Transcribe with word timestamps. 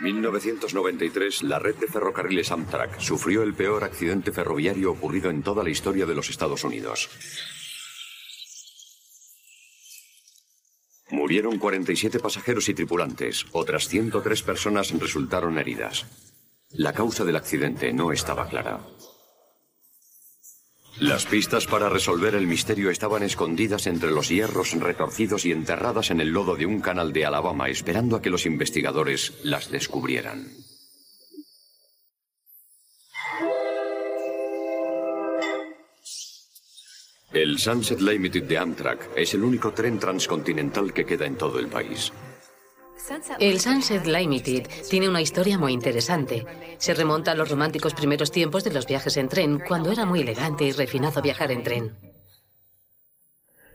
1993, 0.00 1.44
la 1.44 1.58
red 1.58 1.76
de 1.76 1.86
ferrocarriles 1.86 2.50
Amtrak 2.50 2.98
sufrió 3.00 3.42
el 3.42 3.54
peor 3.54 3.84
accidente 3.84 4.32
ferroviario 4.32 4.90
ocurrido 4.90 5.30
en 5.30 5.42
toda 5.42 5.62
la 5.62 5.70
historia 5.70 6.04
de 6.04 6.14
los 6.14 6.30
Estados 6.30 6.64
Unidos. 6.64 7.08
Murieron 11.10 11.58
47 11.58 12.18
pasajeros 12.18 12.68
y 12.68 12.74
tripulantes, 12.74 13.46
otras 13.52 13.88
103 13.88 14.42
personas 14.42 14.90
resultaron 14.98 15.58
heridas. 15.58 16.06
La 16.70 16.92
causa 16.92 17.24
del 17.24 17.36
accidente 17.36 17.92
no 17.92 18.10
estaba 18.10 18.48
clara. 18.48 18.80
Las 21.00 21.26
pistas 21.26 21.66
para 21.66 21.88
resolver 21.88 22.36
el 22.36 22.46
misterio 22.46 22.88
estaban 22.88 23.24
escondidas 23.24 23.88
entre 23.88 24.12
los 24.12 24.28
hierros 24.28 24.72
retorcidos 24.74 25.44
y 25.44 25.50
enterradas 25.50 26.12
en 26.12 26.20
el 26.20 26.28
lodo 26.28 26.54
de 26.54 26.66
un 26.66 26.80
canal 26.80 27.12
de 27.12 27.26
Alabama, 27.26 27.68
esperando 27.68 28.14
a 28.16 28.22
que 28.22 28.30
los 28.30 28.46
investigadores 28.46 29.34
las 29.42 29.70
descubrieran. 29.72 30.46
El 37.32 37.58
Sunset 37.58 38.00
Limited 38.00 38.44
de 38.44 38.58
Amtrak 38.58 39.10
es 39.16 39.34
el 39.34 39.42
único 39.42 39.72
tren 39.72 39.98
transcontinental 39.98 40.92
que 40.92 41.04
queda 41.04 41.26
en 41.26 41.36
todo 41.36 41.58
el 41.58 41.66
país. 41.66 42.12
El 43.38 43.60
Sunset 43.60 44.06
Limited 44.06 44.66
tiene 44.88 45.08
una 45.08 45.20
historia 45.20 45.58
muy 45.58 45.72
interesante. 45.72 46.46
Se 46.78 46.94
remonta 46.94 47.32
a 47.32 47.34
los 47.34 47.50
románticos 47.50 47.92
primeros 47.92 48.30
tiempos 48.30 48.64
de 48.64 48.72
los 48.72 48.86
viajes 48.86 49.16
en 49.16 49.28
tren, 49.28 49.58
cuando 49.66 49.92
era 49.92 50.06
muy 50.06 50.20
elegante 50.20 50.64
y 50.64 50.72
refinado 50.72 51.20
viajar 51.20 51.50
en 51.52 51.62
tren. 51.62 51.92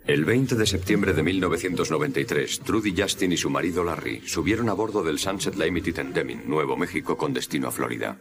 El 0.07 0.25
20 0.25 0.55
de 0.55 0.65
septiembre 0.65 1.13
de 1.13 1.21
1993, 1.21 2.61
Trudy 2.61 2.95
Justin 2.97 3.31
y 3.31 3.37
su 3.37 3.51
marido 3.51 3.83
Larry 3.83 4.27
subieron 4.27 4.67
a 4.69 4.73
bordo 4.73 5.03
del 5.03 5.19
Sunset 5.19 5.55
Limited 5.55 5.99
en 5.99 6.13
Deming, 6.13 6.49
Nuevo 6.49 6.75
México, 6.75 7.15
con 7.15 7.31
destino 7.31 7.67
a 7.67 7.71
Florida. 7.71 8.17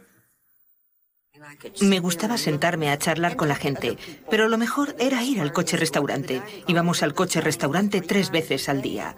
Me 1.81 1.99
gustaba 1.99 2.37
sentarme 2.37 2.91
a 2.91 2.97
charlar 2.99 3.35
con 3.35 3.47
la 3.47 3.55
gente, 3.55 3.97
pero 4.29 4.47
lo 4.49 4.57
mejor 4.59 4.95
era 4.99 5.23
ir 5.23 5.41
al 5.41 5.53
coche 5.53 5.77
restaurante. 5.77 6.43
Íbamos 6.67 7.01
al 7.01 7.15
coche 7.15 7.41
restaurante 7.41 8.01
tres 8.01 8.29
veces 8.29 8.69
al 8.69 8.83
día. 8.83 9.15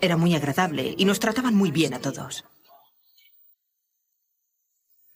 Era 0.00 0.16
muy 0.16 0.34
agradable 0.34 0.94
y 0.96 1.04
nos 1.04 1.20
trataban 1.20 1.54
muy 1.54 1.70
bien 1.70 1.94
a 1.94 2.00
todos. 2.00 2.44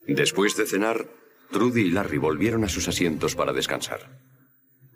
Después 0.07 0.57
de 0.57 0.67
cenar, 0.67 1.07
Trudy 1.51 1.83
y 1.83 1.91
Larry 1.91 2.19
volvieron 2.19 2.65
a 2.65 2.69
sus 2.69 2.89
asientos 2.89 3.35
para 3.35 3.53
descansar. 3.53 4.21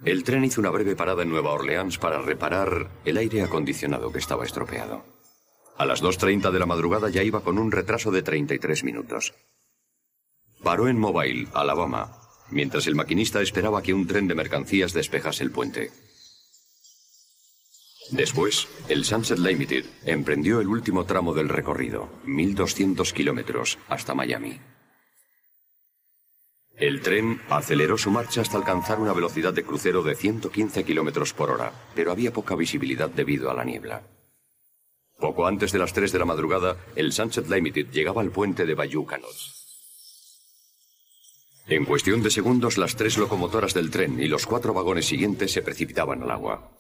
El 0.05 0.23
tren 0.23 0.45
hizo 0.45 0.61
una 0.61 0.71
breve 0.71 0.97
parada 0.97 1.23
en 1.23 1.31
Nueva 1.31 1.53
Orleans 1.53 1.99
para 1.99 2.21
reparar 2.21 2.91
el 3.05 3.17
aire 3.17 3.43
acondicionado 3.43 4.13
que 4.13 4.19
estaba 4.19 4.45
estropeado. 4.45 5.05
A 5.77 5.87
las 5.87 6.03
2.30 6.03 6.51
de 6.51 6.59
la 6.59 6.67
madrugada 6.67 7.09
ya 7.11 7.23
iba 7.23 7.41
con 7.41 7.59
un 7.59 7.73
retraso 7.73 8.11
de 8.11 8.23
33 8.23 8.85
minutos. 8.85 9.35
Paró 10.63 10.89
en 10.89 10.99
Mobile, 10.99 11.49
Alabama, 11.53 12.21
mientras 12.51 12.87
el 12.87 12.95
maquinista 12.95 13.41
esperaba 13.41 13.83
que 13.83 13.95
un 13.95 14.07
tren 14.07 14.29
de 14.29 14.35
mercancías 14.35 14.93
despejase 14.93 15.43
el 15.43 15.51
puente. 15.51 15.91
Después, 18.11 18.69
el 18.89 19.05
Sunset 19.05 19.39
Limited 19.39 19.87
emprendió 20.05 20.61
el 20.61 20.69
último 20.69 21.05
tramo 21.05 21.33
del 21.33 21.49
recorrido, 21.49 22.11
1.200 22.27 23.13
kilómetros, 23.13 23.79
hasta 23.89 24.15
Miami. 24.15 24.61
El 26.77 27.01
tren 27.03 27.41
aceleró 27.49 27.97
su 27.97 28.11
marcha 28.11 28.41
hasta 28.41 28.57
alcanzar 28.57 29.01
una 29.01 29.13
velocidad 29.13 29.53
de 29.53 29.63
crucero 29.63 30.03
de 30.03 30.17
115 30.17 30.85
kilómetros 30.85 31.33
por 31.33 31.51
hora, 31.51 31.73
pero 31.95 32.11
había 32.11 32.33
poca 32.33 32.57
visibilidad 32.57 33.09
debido 33.09 33.51
a 33.51 33.55
la 33.55 33.65
niebla. 33.65 34.03
Poco 35.19 35.47
antes 35.47 35.73
de 35.73 35.79
las 35.79 35.93
3 35.93 36.13
de 36.13 36.19
la 36.19 36.25
madrugada, 36.25 36.77
el 36.97 37.13
Sunset 37.13 37.49
Limited 37.49 37.91
llegaba 37.91 38.21
al 38.21 38.31
puente 38.31 38.67
de 38.67 38.75
Bayou. 38.75 39.07
En 41.67 41.85
cuestión 41.87 42.23
de 42.23 42.31
segundos, 42.31 42.77
las 42.77 42.95
tres 42.95 43.17
locomotoras 43.17 43.73
del 43.73 43.91
tren 43.91 44.21
y 44.21 44.27
los 44.27 44.45
cuatro 44.45 44.75
vagones 44.75 45.07
siguientes 45.07 45.51
se 45.53 45.63
precipitaban 45.63 46.23
al 46.23 46.31
agua. 46.31 46.77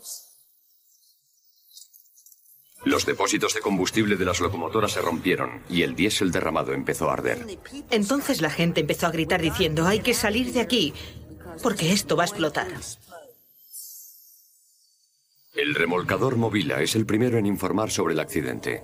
Los 2.84 3.06
depósitos 3.06 3.54
de 3.54 3.60
combustible 3.60 4.16
de 4.16 4.24
las 4.24 4.40
locomotoras 4.40 4.92
se 4.92 5.00
rompieron 5.00 5.62
y 5.68 5.82
el 5.82 5.94
diésel 5.94 6.30
derramado 6.30 6.72
empezó 6.72 7.08
a 7.08 7.14
arder. 7.14 7.46
Entonces 7.90 8.40
la 8.40 8.50
gente 8.50 8.80
empezó 8.80 9.06
a 9.06 9.10
gritar 9.10 9.40
diciendo, 9.40 9.86
hay 9.86 10.00
que 10.00 10.12
salir 10.12 10.52
de 10.52 10.60
aquí, 10.60 10.92
porque 11.62 11.92
esto 11.92 12.16
va 12.16 12.24
a 12.24 12.26
explotar. 12.26 12.68
El 15.54 15.74
remolcador 15.74 16.36
Movila 16.36 16.82
es 16.82 16.94
el 16.94 17.06
primero 17.06 17.38
en 17.38 17.46
informar 17.46 17.90
sobre 17.90 18.12
el 18.12 18.20
accidente. 18.20 18.82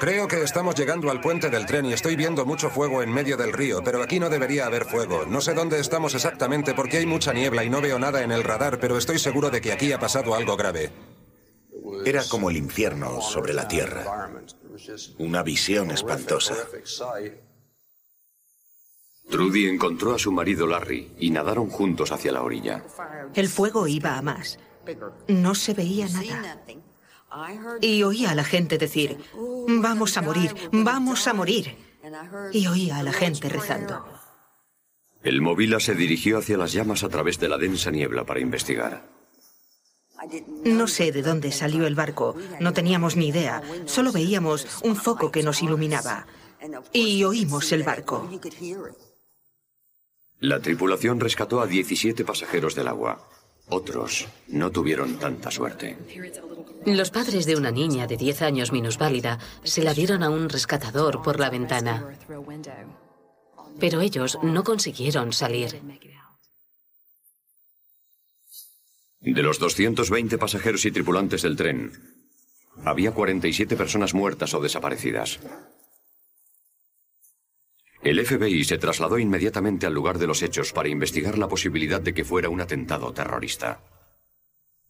Creo 0.00 0.28
que 0.28 0.42
estamos 0.42 0.76
llegando 0.76 1.10
al 1.10 1.20
puente 1.20 1.50
del 1.50 1.66
tren 1.66 1.84
y 1.86 1.92
estoy 1.92 2.14
viendo 2.16 2.46
mucho 2.46 2.70
fuego 2.70 3.02
en 3.02 3.12
medio 3.12 3.36
del 3.36 3.52
río, 3.52 3.82
pero 3.84 4.02
aquí 4.02 4.20
no 4.20 4.30
debería 4.30 4.66
haber 4.66 4.84
fuego. 4.84 5.26
No 5.26 5.40
sé 5.40 5.54
dónde 5.54 5.80
estamos 5.80 6.14
exactamente 6.14 6.72
porque 6.72 6.98
hay 6.98 7.06
mucha 7.06 7.32
niebla 7.32 7.64
y 7.64 7.70
no 7.70 7.80
veo 7.80 7.98
nada 7.98 8.22
en 8.22 8.32
el 8.32 8.44
radar, 8.44 8.78
pero 8.80 8.96
estoy 8.96 9.18
seguro 9.18 9.50
de 9.50 9.60
que 9.60 9.72
aquí 9.72 9.92
ha 9.92 9.98
pasado 9.98 10.34
algo 10.34 10.56
grave. 10.56 10.90
Era 12.04 12.22
como 12.28 12.50
el 12.50 12.56
infierno 12.56 13.20
sobre 13.20 13.52
la 13.52 13.68
tierra. 13.68 14.30
Una 15.18 15.42
visión 15.42 15.90
espantosa. 15.90 16.54
Trudy 19.30 19.66
encontró 19.66 20.14
a 20.14 20.18
su 20.18 20.32
marido 20.32 20.66
Larry 20.66 21.12
y 21.18 21.30
nadaron 21.30 21.68
juntos 21.68 22.12
hacia 22.12 22.32
la 22.32 22.42
orilla. 22.42 22.84
El 23.34 23.48
fuego 23.48 23.86
iba 23.86 24.16
a 24.16 24.22
más. 24.22 24.58
No 25.28 25.54
se 25.54 25.74
veía 25.74 26.08
nada. 26.08 26.64
Y 27.82 28.02
oía 28.04 28.30
a 28.30 28.34
la 28.34 28.44
gente 28.44 28.78
decir, 28.78 29.18
vamos 29.68 30.16
a 30.16 30.22
morir, 30.22 30.54
vamos 30.72 31.26
a 31.26 31.34
morir. 31.34 31.76
Y 32.52 32.66
oía 32.66 32.98
a 32.98 33.02
la 33.02 33.12
gente 33.12 33.50
rezando. 33.50 34.06
El 35.22 35.42
Movila 35.42 35.78
se 35.78 35.94
dirigió 35.94 36.38
hacia 36.38 36.56
las 36.56 36.72
llamas 36.72 37.04
a 37.04 37.08
través 37.08 37.38
de 37.38 37.48
la 37.48 37.58
densa 37.58 37.90
niebla 37.90 38.24
para 38.24 38.40
investigar. 38.40 39.17
No 40.64 40.86
sé 40.88 41.12
de 41.12 41.22
dónde 41.22 41.52
salió 41.52 41.86
el 41.86 41.94
barco, 41.94 42.34
no 42.60 42.72
teníamos 42.72 43.16
ni 43.16 43.28
idea, 43.28 43.62
solo 43.86 44.12
veíamos 44.12 44.66
un 44.82 44.96
foco 44.96 45.30
que 45.30 45.42
nos 45.42 45.62
iluminaba. 45.62 46.26
Y 46.92 47.22
oímos 47.24 47.70
el 47.72 47.84
barco. 47.84 48.28
La 50.40 50.60
tripulación 50.60 51.20
rescató 51.20 51.60
a 51.60 51.66
17 51.66 52.24
pasajeros 52.24 52.74
del 52.74 52.88
agua. 52.88 53.28
Otros 53.70 54.26
no 54.48 54.70
tuvieron 54.70 55.18
tanta 55.18 55.50
suerte. 55.50 55.96
Los 56.86 57.10
padres 57.10 57.44
de 57.44 57.56
una 57.56 57.70
niña 57.70 58.06
de 58.06 58.16
10 58.16 58.42
años 58.42 58.72
minusválida 58.72 59.38
se 59.62 59.82
la 59.82 59.94
dieron 59.94 60.22
a 60.22 60.30
un 60.30 60.48
rescatador 60.48 61.22
por 61.22 61.38
la 61.38 61.50
ventana. 61.50 62.16
Pero 63.78 64.00
ellos 64.00 64.38
no 64.42 64.64
consiguieron 64.64 65.32
salir. 65.32 65.80
De 69.34 69.42
los 69.42 69.58
220 69.58 70.38
pasajeros 70.38 70.86
y 70.86 70.90
tripulantes 70.90 71.42
del 71.42 71.54
tren, 71.54 71.92
había 72.82 73.12
47 73.12 73.76
personas 73.76 74.14
muertas 74.14 74.54
o 74.54 74.60
desaparecidas. 74.60 75.38
El 78.02 78.24
FBI 78.24 78.64
se 78.64 78.78
trasladó 78.78 79.18
inmediatamente 79.18 79.84
al 79.84 79.92
lugar 79.92 80.18
de 80.18 80.26
los 80.26 80.40
hechos 80.40 80.72
para 80.72 80.88
investigar 80.88 81.36
la 81.36 81.46
posibilidad 81.46 82.00
de 82.00 82.14
que 82.14 82.24
fuera 82.24 82.48
un 82.48 82.62
atentado 82.62 83.12
terrorista. 83.12 83.82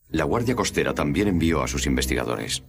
La 0.09 0.23
Guardia 0.23 0.55
Costera 0.55 0.95
también 0.95 1.27
envió 1.27 1.61
a 1.61 1.69
sus 1.69 1.87
investigadores. 1.87 2.63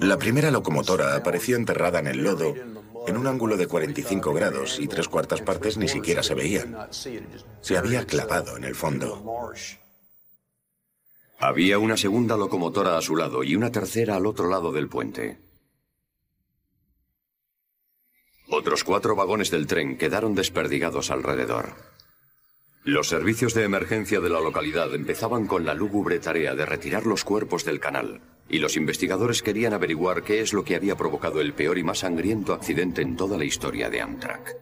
La 0.00 0.18
primera 0.18 0.50
locomotora 0.50 1.16
apareció 1.16 1.56
enterrada 1.56 2.00
en 2.00 2.08
el 2.08 2.22
lodo 2.22 2.54
en 3.06 3.16
un 3.16 3.26
ángulo 3.26 3.56
de 3.56 3.66
45 3.66 4.32
grados 4.32 4.78
y 4.80 4.88
tres 4.88 5.08
cuartas 5.08 5.40
partes 5.40 5.76
ni 5.76 5.88
siquiera 5.88 6.22
se 6.22 6.34
veían. 6.34 6.76
Se 7.60 7.76
había 7.76 8.04
clavado 8.06 8.56
en 8.56 8.64
el 8.64 8.74
fondo. 8.74 9.52
Había 11.38 11.78
una 11.78 11.96
segunda 11.96 12.36
locomotora 12.36 12.96
a 12.96 13.02
su 13.02 13.14
lado 13.16 13.44
y 13.44 13.56
una 13.56 13.70
tercera 13.70 14.16
al 14.16 14.26
otro 14.26 14.48
lado 14.48 14.72
del 14.72 14.88
puente. 14.88 15.38
Otros 18.48 18.84
cuatro 18.84 19.16
vagones 19.16 19.50
del 19.50 19.66
tren 19.66 19.98
quedaron 19.98 20.34
desperdigados 20.34 21.10
alrededor. 21.10 21.95
Los 22.86 23.08
servicios 23.08 23.52
de 23.52 23.64
emergencia 23.64 24.20
de 24.20 24.30
la 24.30 24.38
localidad 24.38 24.94
empezaban 24.94 25.48
con 25.48 25.64
la 25.64 25.74
lúgubre 25.74 26.20
tarea 26.20 26.54
de 26.54 26.64
retirar 26.64 27.04
los 27.04 27.24
cuerpos 27.24 27.64
del 27.64 27.80
canal, 27.80 28.20
y 28.48 28.60
los 28.60 28.76
investigadores 28.76 29.42
querían 29.42 29.72
averiguar 29.72 30.22
qué 30.22 30.40
es 30.40 30.52
lo 30.52 30.62
que 30.62 30.76
había 30.76 30.94
provocado 30.94 31.40
el 31.40 31.52
peor 31.52 31.78
y 31.78 31.82
más 31.82 31.98
sangriento 31.98 32.52
accidente 32.52 33.02
en 33.02 33.16
toda 33.16 33.36
la 33.36 33.44
historia 33.44 33.90
de 33.90 34.00
Amtrak. 34.00 34.56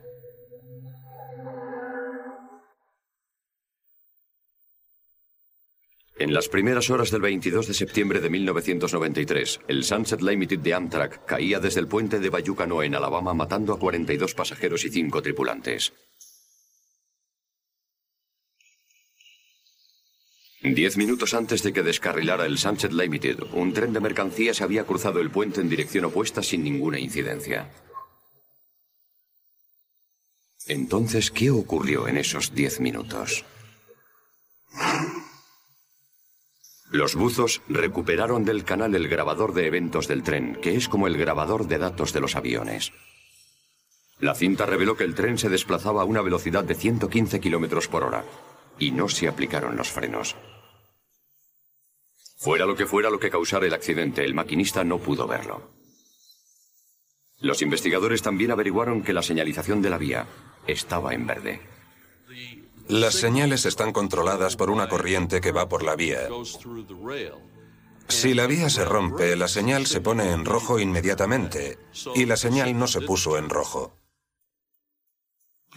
En 6.17 6.33
las 6.33 6.49
primeras 6.49 6.89
horas 6.89 7.11
del 7.11 7.21
22 7.21 7.67
de 7.67 7.75
septiembre 7.75 8.21
de 8.21 8.31
1993, 8.31 9.61
el 9.69 9.85
Sunset 9.85 10.23
Limited 10.23 10.61
de 10.61 10.73
Amtrak 10.73 11.27
caía 11.27 11.61
desde 11.61 11.81
el 11.81 11.89
puente 11.89 12.19
de 12.21 12.31
Bayucano 12.31 12.83
en 12.83 12.95
Alabama 12.95 13.35
matando 13.35 13.75
a 13.75 13.79
42 13.79 14.33
pasajeros 14.33 14.87
y 14.87 14.89
5 14.89 15.21
tripulantes. 15.21 15.93
Diez 20.65 20.97
minutos 20.97 21.35
antes 21.35 21.63
de 21.63 21.75
que 21.75 21.83
descarrilara 21.83 22.47
el 22.47 22.57
Sunset 22.57 22.91
Limited, 22.91 23.39
un 23.53 23.75
tren 23.75 23.93
de 23.93 24.01
mercancías 24.01 24.63
había 24.63 24.85
cruzado 24.85 25.21
el 25.21 25.31
puente 25.31 25.61
en 25.61 25.69
dirección 25.69 26.07
opuesta 26.07 26.43
sin 26.43 26.65
ninguna 26.65 26.99
incidencia. 26.99 27.71
Entonces, 30.67 31.31
¿qué 31.31 31.51
ocurrió 31.51 32.09
en 32.09 32.17
esos 32.17 32.55
diez 32.55 32.81
minutos? 32.81 33.45
Los 36.91 37.15
buzos 37.15 37.61
recuperaron 37.69 38.47
del 38.47 38.65
canal 38.65 38.95
el 38.95 39.07
grabador 39.07 39.53
de 39.53 39.67
eventos 39.67 40.09
del 40.09 40.23
tren, 40.23 40.57
que 40.63 40.77
es 40.77 40.89
como 40.89 41.09
el 41.09 41.19
grabador 41.19 41.69
de 41.69 41.77
datos 41.77 42.15
de 42.15 42.21
los 42.21 42.37
aviones. 42.37 42.91
La 44.19 44.35
cinta 44.35 44.65
reveló 44.65 44.97
que 44.97 45.05
el 45.05 45.15
tren 45.15 45.37
se 45.37 45.51
desplazaba 45.51 46.01
a 46.01 46.07
una 46.07 46.23
velocidad 46.23 46.65
de 46.65 46.75
115 46.75 47.39
kilómetros 47.39 47.87
por 47.87 48.03
hora 48.03 48.25
y 48.79 48.91
no 48.91 49.09
se 49.09 49.29
aplicaron 49.29 49.77
los 49.77 49.89
frenos. 49.89 50.37
Fuera 52.37 52.67
lo 52.67 52.77
que 52.77 52.87
fuera 52.87 53.11
lo 53.11 53.19
que 53.19 53.31
causara 53.31 53.67
el 53.67 53.75
accidente, 53.75 54.25
el 54.25 54.35
maquinista 54.35 54.85
no 54.85 54.99
pudo 54.99 55.27
verlo. 55.27 55.71
Los 57.41 57.63
investigadores 57.63 58.23
también 58.23 58.51
averiguaron 58.51 59.03
que 59.03 59.13
la 59.13 59.23
señalización 59.23 59.83
de 59.83 59.91
la 59.91 59.99
vía 59.99 60.27
estaba 60.67 61.15
en 61.15 61.27
verde. 61.27 61.61
Las 62.89 63.15
señales 63.15 63.65
están 63.65 63.93
controladas 63.93 64.57
por 64.57 64.71
una 64.71 64.89
corriente 64.89 65.41
que 65.41 65.53
va 65.53 65.69
por 65.69 65.83
la 65.83 65.97
vía. 65.97 66.29
Si 68.09 68.35
la 68.35 68.47
vía 68.47 68.69
se 68.69 68.85
rompe, 68.85 69.37
la 69.37 69.49
señal 69.49 69.87
se 69.87 70.01
pone 70.03 70.31
en 70.31 70.45
rojo 70.45 70.79
inmediatamente, 70.79 71.79
y 72.15 72.27
la 72.27 72.37
señal 72.37 72.79
no 72.79 72.87
se 72.87 73.01
puso 73.01 73.39
en 73.39 73.49
rojo. 73.49 73.97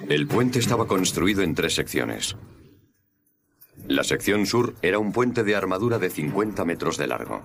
El 0.10 0.28
puente 0.28 0.60
estaba 0.60 0.86
construido 0.86 1.42
en 1.42 1.56
tres 1.56 1.76
secciones. 1.76 2.36
La 3.88 4.04
sección 4.04 4.46
sur 4.46 4.76
era 4.82 5.00
un 5.00 5.14
puente 5.14 5.46
de 5.46 5.56
armadura 5.56 5.98
de 5.98 6.10
50 6.10 6.66
metros 6.66 6.98
de 6.98 7.08
largo. 7.08 7.42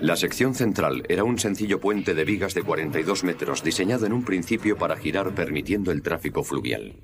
La 0.00 0.16
sección 0.16 0.56
central 0.56 1.04
era 1.08 1.22
un 1.22 1.38
sencillo 1.38 1.80
puente 1.80 2.12
de 2.12 2.24
vigas 2.24 2.54
de 2.54 2.64
42 2.64 3.22
metros 3.22 3.62
diseñado 3.62 4.06
en 4.06 4.12
un 4.12 4.24
principio 4.24 4.76
para 4.76 4.96
girar 4.96 5.32
permitiendo 5.32 5.92
el 5.92 6.02
tráfico 6.02 6.42
fluvial. 6.42 6.98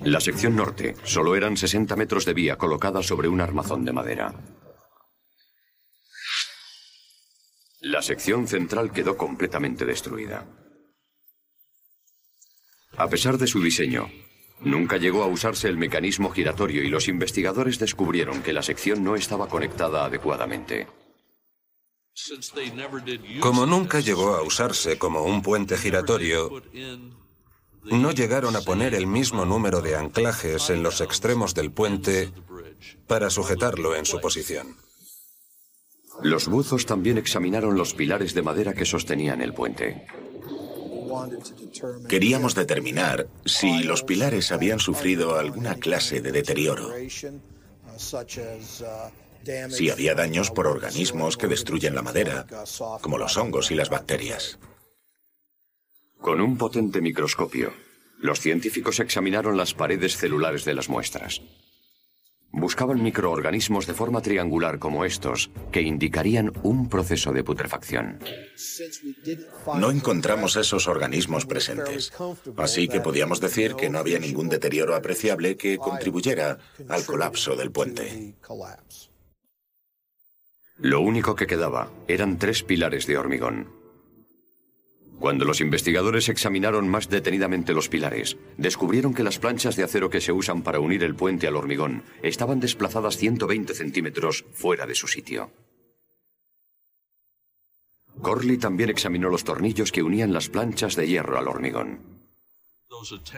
La 0.00 0.20
sección 0.20 0.54
norte 0.54 0.96
solo 1.02 1.34
eran 1.34 1.56
60 1.56 1.96
metros 1.96 2.26
de 2.26 2.34
vía 2.34 2.58
colocada 2.58 3.02
sobre 3.02 3.28
un 3.28 3.40
armazón 3.40 3.86
de 3.86 3.92
madera. 3.92 4.34
La 7.80 8.02
sección 8.02 8.46
central 8.46 8.92
quedó 8.92 9.16
completamente 9.16 9.86
destruida. 9.86 10.46
A 12.98 13.08
pesar 13.08 13.38
de 13.38 13.46
su 13.46 13.62
diseño, 13.62 14.10
Nunca 14.64 14.96
llegó 14.96 15.22
a 15.22 15.26
usarse 15.26 15.68
el 15.68 15.76
mecanismo 15.76 16.30
giratorio 16.30 16.82
y 16.82 16.88
los 16.88 17.08
investigadores 17.08 17.78
descubrieron 17.78 18.42
que 18.42 18.52
la 18.52 18.62
sección 18.62 19.02
no 19.02 19.16
estaba 19.16 19.48
conectada 19.48 20.04
adecuadamente. 20.04 20.86
Como 23.40 23.66
nunca 23.66 24.00
llegó 24.00 24.34
a 24.34 24.42
usarse 24.42 24.98
como 24.98 25.24
un 25.24 25.42
puente 25.42 25.76
giratorio, 25.76 26.62
no 27.84 28.12
llegaron 28.12 28.54
a 28.54 28.60
poner 28.60 28.94
el 28.94 29.06
mismo 29.06 29.44
número 29.44 29.80
de 29.80 29.96
anclajes 29.96 30.70
en 30.70 30.82
los 30.82 31.00
extremos 31.00 31.54
del 31.54 31.72
puente 31.72 32.30
para 33.06 33.30
sujetarlo 33.30 33.96
en 33.96 34.04
su 34.04 34.20
posición. 34.20 34.76
Los 36.22 36.46
buzos 36.46 36.86
también 36.86 37.18
examinaron 37.18 37.76
los 37.76 37.94
pilares 37.94 38.34
de 38.34 38.42
madera 38.42 38.74
que 38.74 38.84
sostenían 38.84 39.40
el 39.40 39.54
puente. 39.54 40.06
Queríamos 42.08 42.54
determinar 42.54 43.26
si 43.44 43.82
los 43.82 44.02
pilares 44.02 44.52
habían 44.52 44.78
sufrido 44.78 45.38
alguna 45.38 45.74
clase 45.76 46.20
de 46.20 46.32
deterioro, 46.32 46.90
si 49.70 49.90
había 49.90 50.14
daños 50.14 50.50
por 50.50 50.66
organismos 50.66 51.36
que 51.36 51.48
destruyen 51.48 51.94
la 51.94 52.02
madera, 52.02 52.46
como 53.00 53.18
los 53.18 53.36
hongos 53.36 53.70
y 53.70 53.74
las 53.74 53.90
bacterias. 53.90 54.58
Con 56.20 56.40
un 56.40 56.56
potente 56.56 57.00
microscopio, 57.00 57.72
los 58.20 58.40
científicos 58.40 59.00
examinaron 59.00 59.56
las 59.56 59.74
paredes 59.74 60.16
celulares 60.16 60.64
de 60.64 60.74
las 60.74 60.88
muestras. 60.88 61.42
Buscaban 62.52 63.02
microorganismos 63.02 63.86
de 63.86 63.94
forma 63.94 64.20
triangular 64.20 64.78
como 64.78 65.06
estos, 65.06 65.50
que 65.70 65.80
indicarían 65.80 66.52
un 66.62 66.88
proceso 66.88 67.32
de 67.32 67.42
putrefacción. 67.42 68.18
No 69.78 69.90
encontramos 69.90 70.56
esos 70.56 70.86
organismos 70.86 71.46
presentes, 71.46 72.12
así 72.58 72.88
que 72.88 73.00
podíamos 73.00 73.40
decir 73.40 73.74
que 73.74 73.88
no 73.88 73.98
había 73.98 74.18
ningún 74.18 74.50
deterioro 74.50 74.94
apreciable 74.94 75.56
que 75.56 75.78
contribuyera 75.78 76.58
al 76.88 77.04
colapso 77.06 77.56
del 77.56 77.72
puente. 77.72 78.34
Lo 80.76 81.00
único 81.00 81.34
que 81.34 81.46
quedaba 81.46 81.90
eran 82.06 82.38
tres 82.38 82.62
pilares 82.62 83.06
de 83.06 83.16
hormigón. 83.16 83.81
Cuando 85.22 85.44
los 85.44 85.60
investigadores 85.60 86.28
examinaron 86.28 86.88
más 86.88 87.08
detenidamente 87.08 87.72
los 87.72 87.88
pilares, 87.88 88.36
descubrieron 88.56 89.14
que 89.14 89.22
las 89.22 89.38
planchas 89.38 89.76
de 89.76 89.84
acero 89.84 90.10
que 90.10 90.20
se 90.20 90.32
usan 90.32 90.62
para 90.62 90.80
unir 90.80 91.04
el 91.04 91.14
puente 91.14 91.46
al 91.46 91.54
hormigón 91.54 92.02
estaban 92.24 92.58
desplazadas 92.58 93.18
120 93.18 93.72
centímetros 93.72 94.44
fuera 94.52 94.84
de 94.84 94.96
su 94.96 95.06
sitio. 95.06 95.52
Corley 98.20 98.58
también 98.58 98.90
examinó 98.90 99.28
los 99.28 99.44
tornillos 99.44 99.92
que 99.92 100.02
unían 100.02 100.32
las 100.32 100.48
planchas 100.48 100.96
de 100.96 101.06
hierro 101.06 101.38
al 101.38 101.46
hormigón. 101.46 102.00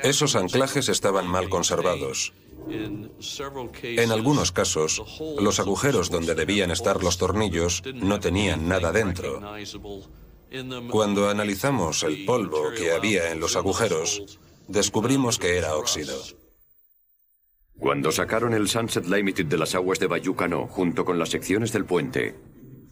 Esos 0.03 0.37
anclajes 0.37 0.89
estaban 0.89 1.27
mal 1.27 1.51
conservados. 1.51 2.33
En 2.67 4.11
algunos 4.11 4.53
casos, 4.53 5.03
los 5.39 5.61
agujeros 5.61 6.09
donde 6.09 6.35
debían 6.35 6.71
estar 6.71 7.03
los 7.03 7.19
tornillos 7.19 7.83
no 7.93 8.21
tenían 8.21 8.69
nada 8.69 8.91
dentro. 8.91 9.43
Cuando 10.89 11.29
analizamos 11.29 12.05
el 12.05 12.25
polvo 12.25 12.71
que 12.77 12.93
había 12.93 13.33
en 13.33 13.41
los 13.41 13.57
agujeros, 13.57 14.39
descubrimos 14.69 15.41
que 15.41 15.59
era 15.59 15.75
óxido. 15.75 16.15
Cuando 17.77 18.13
sacaron 18.13 18.55
el 18.55 18.69
Sunset 18.69 19.07
Limited 19.07 19.47
de 19.47 19.59
las 19.59 19.75
aguas 19.75 19.99
de 19.99 20.07
Bayucano 20.07 20.69
junto 20.69 21.05
con 21.05 21.19
las 21.19 21.31
secciones 21.31 21.73
del 21.73 21.87
puente, 21.87 22.37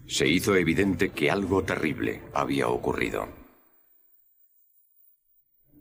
se 0.09 0.27
hizo 0.27 0.57
evidente 0.57 1.11
que 1.11 1.31
algo 1.31 1.63
terrible 1.63 2.23
había 2.35 2.67
ocurrido. 2.67 3.29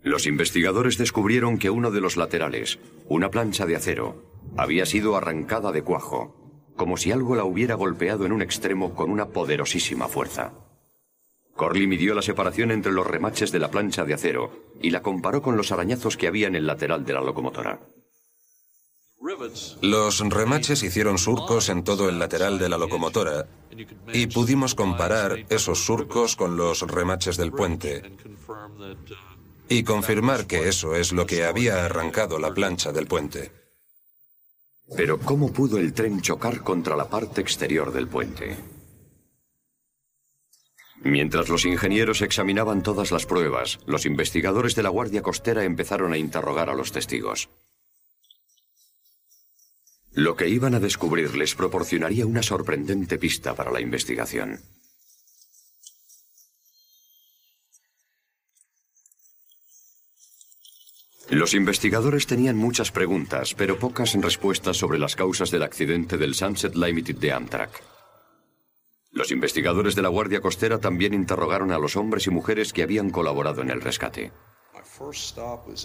Los 0.03 0.27
investigadores 0.27 0.99
descubrieron 0.99 1.57
que 1.57 1.71
uno 1.71 1.89
de 1.89 2.01
los 2.01 2.15
laterales, 2.15 2.77
una 3.07 3.31
plancha 3.31 3.65
de 3.65 3.75
acero, 3.75 4.23
había 4.55 4.85
sido 4.85 5.15
arrancada 5.15 5.71
de 5.71 5.81
cuajo, 5.81 6.71
como 6.75 6.97
si 6.97 7.11
algo 7.11 7.35
la 7.35 7.43
hubiera 7.43 7.73
golpeado 7.73 8.27
en 8.27 8.33
un 8.33 8.43
extremo 8.43 8.93
con 8.93 9.09
una 9.09 9.29
poderosísima 9.29 10.07
fuerza. 10.07 10.53
Corley 11.61 11.85
midió 11.85 12.15
la 12.15 12.23
separación 12.23 12.71
entre 12.71 12.91
los 12.91 13.05
remaches 13.05 13.51
de 13.51 13.59
la 13.59 13.69
plancha 13.69 14.03
de 14.03 14.15
acero 14.15 14.73
y 14.81 14.89
la 14.89 15.03
comparó 15.03 15.43
con 15.43 15.57
los 15.57 15.71
arañazos 15.71 16.17
que 16.17 16.25
había 16.25 16.47
en 16.47 16.55
el 16.55 16.65
lateral 16.65 17.05
de 17.05 17.13
la 17.13 17.21
locomotora. 17.21 17.79
Los 19.83 20.27
remaches 20.27 20.81
hicieron 20.81 21.19
surcos 21.19 21.69
en 21.69 21.83
todo 21.83 22.09
el 22.09 22.17
lateral 22.17 22.57
de 22.57 22.67
la 22.67 22.79
locomotora 22.79 23.45
y 24.11 24.25
pudimos 24.25 24.73
comparar 24.73 25.45
esos 25.49 25.85
surcos 25.85 26.35
con 26.35 26.57
los 26.57 26.81
remaches 26.81 27.37
del 27.37 27.51
puente 27.51 28.11
y 29.69 29.83
confirmar 29.83 30.47
que 30.47 30.67
eso 30.67 30.95
es 30.95 31.11
lo 31.11 31.27
que 31.27 31.45
había 31.45 31.85
arrancado 31.85 32.39
la 32.39 32.55
plancha 32.55 32.91
del 32.91 33.05
puente. 33.05 33.51
Pero 34.97 35.19
¿cómo 35.19 35.53
pudo 35.53 35.77
el 35.77 35.93
tren 35.93 36.21
chocar 36.21 36.63
contra 36.63 36.95
la 36.95 37.07
parte 37.07 37.39
exterior 37.39 37.93
del 37.93 38.07
puente? 38.07 38.80
Mientras 41.03 41.49
los 41.49 41.65
ingenieros 41.65 42.21
examinaban 42.21 42.83
todas 42.83 43.11
las 43.11 43.25
pruebas, 43.25 43.79
los 43.87 44.05
investigadores 44.05 44.75
de 44.75 44.83
la 44.83 44.89
Guardia 44.89 45.23
Costera 45.23 45.63
empezaron 45.63 46.13
a 46.13 46.17
interrogar 46.17 46.69
a 46.69 46.75
los 46.75 46.91
testigos. 46.91 47.49
Lo 50.13 50.35
que 50.35 50.47
iban 50.47 50.75
a 50.75 50.79
descubrir 50.79 51.35
les 51.35 51.55
proporcionaría 51.55 52.27
una 52.27 52.43
sorprendente 52.43 53.17
pista 53.17 53.55
para 53.55 53.71
la 53.71 53.81
investigación. 53.81 54.59
Los 61.29 61.53
investigadores 61.53 62.27
tenían 62.27 62.57
muchas 62.57 62.91
preguntas, 62.91 63.55
pero 63.55 63.79
pocas 63.79 64.13
respuestas 64.21 64.75
sobre 64.75 64.99
las 64.99 65.15
causas 65.15 65.49
del 65.49 65.63
accidente 65.63 66.17
del 66.17 66.35
Sunset 66.35 66.75
Limited 66.75 67.15
de 67.15 67.31
Amtrak. 67.31 68.00
Los 69.11 69.31
investigadores 69.31 69.95
de 69.95 70.01
la 70.01 70.07
Guardia 70.07 70.39
Costera 70.39 70.79
también 70.79 71.13
interrogaron 71.13 71.71
a 71.71 71.77
los 71.77 71.97
hombres 71.97 72.27
y 72.27 72.29
mujeres 72.29 72.71
que 72.71 72.83
habían 72.83 73.09
colaborado 73.09 73.61
en 73.61 73.69
el 73.69 73.81
rescate. 73.81 74.31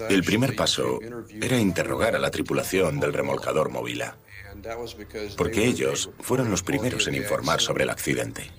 El 0.08 0.22
primer 0.22 0.54
paso 0.54 1.00
era 1.40 1.58
interrogar 1.58 2.14
a 2.14 2.20
la 2.20 2.30
tripulación 2.30 3.00
del 3.00 3.12
remolcador 3.12 3.70
Movila, 3.70 4.16
porque 5.36 5.64
ellos 5.64 6.10
fueron 6.20 6.50
los 6.50 6.62
primeros 6.62 7.08
en 7.08 7.16
informar 7.16 7.60
sobre 7.60 7.84
el 7.84 7.90
accidente. 7.90 8.52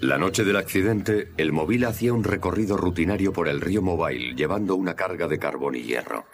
La 0.00 0.18
noche 0.18 0.44
del 0.44 0.56
accidente, 0.56 1.32
el 1.36 1.52
Movila 1.52 1.88
hacía 1.88 2.12
un 2.12 2.22
recorrido 2.22 2.76
rutinario 2.76 3.32
por 3.32 3.48
el 3.48 3.60
río 3.60 3.82
Mobile 3.82 4.34
llevando 4.34 4.76
una 4.76 4.94
carga 4.94 5.26
de 5.26 5.38
carbón 5.38 5.74
y 5.74 5.82
hierro. 5.82 6.26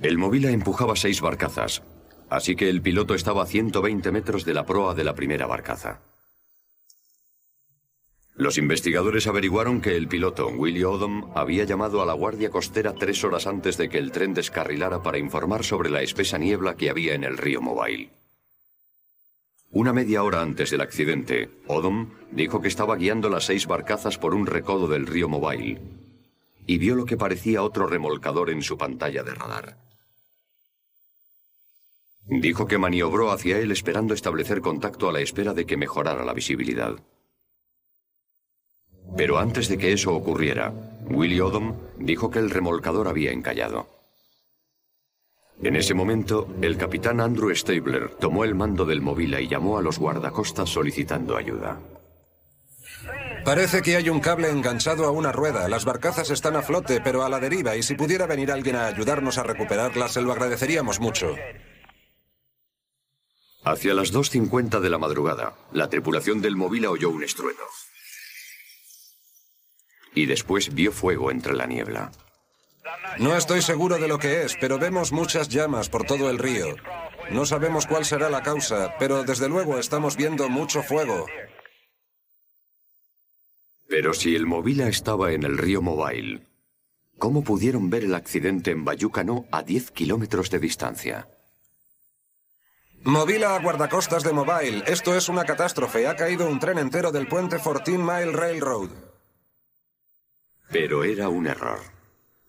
El 0.00 0.16
Movila 0.18 0.50
empujaba 0.50 0.94
seis 0.94 1.20
barcazas, 1.20 1.82
así 2.30 2.56
que 2.56 2.68
el 2.68 2.82
piloto 2.82 3.14
estaba 3.14 3.42
a 3.42 3.46
120 3.46 4.10
metros 4.12 4.44
de 4.44 4.54
la 4.54 4.66
proa 4.66 4.94
de 4.94 5.04
la 5.04 5.14
primera 5.14 5.46
barcaza. 5.46 6.00
Los 8.34 8.56
investigadores 8.56 9.26
averiguaron 9.26 9.80
que 9.80 9.96
el 9.96 10.06
piloto, 10.06 10.46
Willie 10.48 10.84
Odom, 10.84 11.32
había 11.34 11.64
llamado 11.64 12.00
a 12.00 12.06
la 12.06 12.12
Guardia 12.12 12.50
Costera 12.50 12.94
tres 12.94 13.24
horas 13.24 13.48
antes 13.48 13.76
de 13.76 13.88
que 13.88 13.98
el 13.98 14.12
tren 14.12 14.32
descarrilara 14.32 15.02
para 15.02 15.18
informar 15.18 15.64
sobre 15.64 15.90
la 15.90 16.02
espesa 16.02 16.38
niebla 16.38 16.76
que 16.76 16.88
había 16.88 17.14
en 17.14 17.24
el 17.24 17.36
río 17.36 17.60
Mobile. 17.60 18.10
Una 19.70 19.92
media 19.92 20.22
hora 20.22 20.40
antes 20.40 20.70
del 20.70 20.82
accidente, 20.82 21.50
Odom 21.66 22.10
dijo 22.30 22.60
que 22.60 22.68
estaba 22.68 22.94
guiando 22.96 23.28
las 23.28 23.44
seis 23.44 23.66
barcazas 23.66 24.18
por 24.18 24.34
un 24.34 24.46
recodo 24.46 24.86
del 24.86 25.06
río 25.06 25.28
Mobile 25.28 25.80
y 26.68 26.76
vio 26.76 26.94
lo 26.94 27.06
que 27.06 27.16
parecía 27.16 27.62
otro 27.62 27.86
remolcador 27.86 28.50
en 28.50 28.62
su 28.62 28.76
pantalla 28.76 29.22
de 29.24 29.34
radar. 29.34 29.87
Dijo 32.28 32.66
que 32.66 32.76
maniobró 32.76 33.30
hacia 33.30 33.58
él 33.58 33.72
esperando 33.72 34.12
establecer 34.12 34.60
contacto 34.60 35.08
a 35.08 35.12
la 35.12 35.20
espera 35.20 35.54
de 35.54 35.64
que 35.64 35.78
mejorara 35.78 36.24
la 36.24 36.34
visibilidad. 36.34 36.94
Pero 39.16 39.38
antes 39.38 39.68
de 39.68 39.78
que 39.78 39.92
eso 39.92 40.14
ocurriera, 40.14 40.72
Willie 41.08 41.40
Odom 41.40 41.74
dijo 41.98 42.30
que 42.30 42.38
el 42.38 42.50
remolcador 42.50 43.08
había 43.08 43.32
encallado. 43.32 43.88
En 45.62 45.74
ese 45.74 45.94
momento, 45.94 46.46
el 46.60 46.76
capitán 46.76 47.20
Andrew 47.20 47.52
Stabler 47.54 48.10
tomó 48.10 48.44
el 48.44 48.54
mando 48.54 48.84
del 48.84 49.00
Movila 49.00 49.40
y 49.40 49.48
llamó 49.48 49.78
a 49.78 49.82
los 49.82 49.98
guardacostas 49.98 50.68
solicitando 50.68 51.36
ayuda. 51.36 51.80
Parece 53.44 53.80
que 53.82 53.96
hay 53.96 54.10
un 54.10 54.20
cable 54.20 54.50
enganchado 54.50 55.06
a 55.06 55.10
una 55.10 55.32
rueda. 55.32 55.68
Las 55.68 55.84
barcazas 55.84 56.30
están 56.30 56.54
a 56.56 56.62
flote, 56.62 57.00
pero 57.00 57.24
a 57.24 57.28
la 57.28 57.40
deriva, 57.40 57.74
y 57.74 57.82
si 57.82 57.94
pudiera 57.94 58.26
venir 58.26 58.52
alguien 58.52 58.76
a 58.76 58.86
ayudarnos 58.86 59.38
a 59.38 59.42
recuperarlas, 59.42 60.12
se 60.12 60.20
lo 60.20 60.32
agradeceríamos 60.32 61.00
mucho. 61.00 61.34
Hacia 63.64 63.94
las 63.94 64.12
2.50 64.12 64.80
de 64.80 64.90
la 64.90 64.98
madrugada, 64.98 65.56
la 65.72 65.88
tripulación 65.88 66.40
del 66.40 66.56
Movila 66.56 66.90
oyó 66.90 67.10
un 67.10 67.22
estruendo 67.22 67.62
y 70.18 70.26
después 70.26 70.74
vio 70.74 70.90
fuego 70.90 71.30
entre 71.30 71.54
la 71.54 71.66
niebla. 71.66 72.10
No 73.18 73.36
estoy 73.36 73.62
seguro 73.62 73.98
de 73.98 74.08
lo 74.08 74.18
que 74.18 74.42
es, 74.42 74.56
pero 74.60 74.78
vemos 74.78 75.12
muchas 75.12 75.48
llamas 75.48 75.88
por 75.88 76.04
todo 76.04 76.28
el 76.28 76.38
río. 76.38 76.74
No 77.30 77.46
sabemos 77.46 77.86
cuál 77.86 78.04
será 78.04 78.28
la 78.28 78.42
causa, 78.42 78.94
pero 78.98 79.22
desde 79.22 79.48
luego 79.48 79.78
estamos 79.78 80.16
viendo 80.16 80.48
mucho 80.48 80.82
fuego. 80.82 81.26
Pero 83.88 84.12
si 84.12 84.34
el 84.34 84.46
Movila 84.46 84.88
estaba 84.88 85.32
en 85.32 85.44
el 85.44 85.56
río 85.56 85.82
Mobile, 85.82 86.42
¿cómo 87.18 87.44
pudieron 87.44 87.88
ver 87.88 88.04
el 88.04 88.14
accidente 88.14 88.70
en 88.72 88.84
Bayucano 88.84 89.46
a 89.52 89.62
10 89.62 89.92
kilómetros 89.92 90.50
de 90.50 90.58
distancia? 90.58 91.28
Movila 93.04 93.54
a 93.54 93.60
guardacostas 93.60 94.22
de 94.24 94.32
Mobile. 94.32 94.82
Esto 94.86 95.16
es 95.16 95.28
una 95.28 95.44
catástrofe. 95.44 96.06
Ha 96.08 96.16
caído 96.16 96.48
un 96.48 96.58
tren 96.58 96.78
entero 96.78 97.12
del 97.12 97.28
puente 97.28 97.56
14 97.56 97.96
Mile 97.96 98.32
Railroad. 98.32 98.90
Pero 100.70 101.04
era 101.04 101.28
un 101.28 101.46
error. 101.46 101.78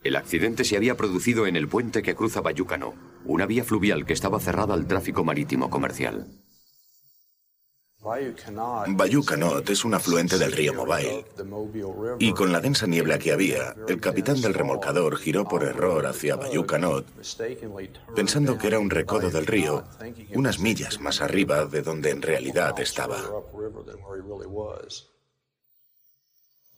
El 0.03 0.15
accidente 0.15 0.63
se 0.63 0.75
había 0.75 0.98
producido 0.98 1.46
en 1.46 1.56
el 1.56 1.68
puente 1.68 2.01
que 2.01 2.15
cruza 2.15 2.41
Bayúcano, 2.41 2.94
una 3.25 3.46
vía 3.46 3.63
fluvial 3.63 4.06
que 4.06 4.13
estaba 4.13 4.39
cerrada 4.39 4.74
al 4.74 4.88
tráfico 4.88 5.24
marítimo 5.24 5.70
comercial. 5.70 6.27
Bayucanot 8.01 9.70
es 9.70 9.84
un 9.84 9.94
afluente 9.94 10.38
del 10.38 10.53
río 10.53 10.74
Mobile. 10.74 11.25
Y 12.20 12.32
con 12.32 12.51
la 12.51 12.62
densa 12.62 12.88
niebla 12.88 13.20
que 13.20 13.34
había, 13.34 13.75
el 13.89 14.00
capitán 14.00 14.39
del 14.39 14.53
remolcador 14.53 15.18
giró 15.18 15.46
por 15.46 15.63
error 15.63 16.06
hacia 16.06 16.38
Bayucanot, 16.38 17.06
pensando 18.15 18.58
que 18.58 18.68
era 18.68 18.79
un 18.79 18.89
recodo 18.89 19.29
del 19.29 19.46
río, 19.46 19.84
unas 20.34 20.60
millas 20.60 21.01
más 21.01 21.20
arriba 21.20 21.65
de 21.65 21.82
donde 21.82 22.12
en 22.12 22.22
realidad 22.22 22.79
estaba. 22.79 23.18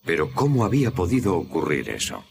Pero 0.03 0.33
¿cómo 0.33 0.65
había 0.65 0.89
podido 0.89 1.37
ocurrir 1.37 1.89
eso? 1.89 2.23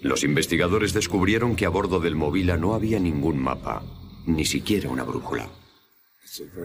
Los 0.00 0.24
investigadores 0.24 0.94
descubrieron 0.94 1.54
que 1.54 1.66
a 1.66 1.68
bordo 1.68 2.00
del 2.00 2.16
Movila 2.16 2.56
no 2.56 2.74
había 2.74 2.98
ningún 2.98 3.38
mapa, 3.38 3.82
ni 4.24 4.46
siquiera 4.46 4.88
una 4.88 5.04
brújula. 5.04 5.50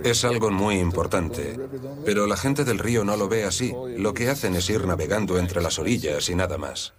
Es 0.04 0.24
algo 0.26 0.52
muy 0.52 0.76
importante, 0.76 1.60
pero 2.06 2.28
la 2.28 2.38
gente 2.38 2.64
del 2.64 2.80
río 2.80 3.04
no 3.04 3.18
lo 3.18 3.28
ve 3.28 3.46
así. 3.46 3.74
Lo 3.98 4.14
que 4.14 4.30
hacen 4.30 4.56
es 4.56 4.70
ir 4.70 4.86
navegando 4.86 5.40
entre 5.40 5.62
las 5.62 5.80
orillas 5.80 6.30
y 6.30 6.36
nada 6.36 6.58
más. 6.58 6.94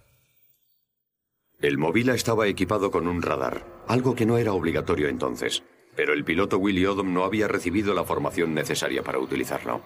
El 1.59 1.77
Movila 1.77 2.13
estaba 2.13 2.47
equipado 2.47 2.91
con 2.91 3.07
un 3.07 3.21
radar, 3.21 3.65
algo 3.87 4.15
que 4.15 4.25
no 4.25 4.37
era 4.37 4.53
obligatorio 4.53 5.07
entonces, 5.07 5.63
pero 5.95 6.13
el 6.13 6.23
piloto 6.23 6.57
Willie 6.59 6.87
Odom 6.87 7.13
no 7.13 7.23
había 7.23 7.47
recibido 7.47 7.93
la 7.93 8.03
formación 8.03 8.53
necesaria 8.53 9.01
para 9.01 9.19
utilizarlo. 9.19 9.81